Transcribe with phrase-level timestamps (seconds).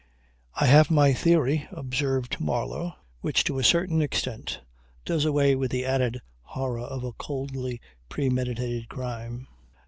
[0.55, 4.59] "I have my theory," observed Marlow, "which to a certain extent
[5.05, 9.47] does away with the added horror of a coldly premeditated crime.